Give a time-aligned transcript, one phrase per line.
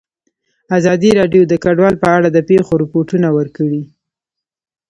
[0.77, 3.83] ازادي راډیو د کډوال په اړه د پېښو رپوټونه ورکړي.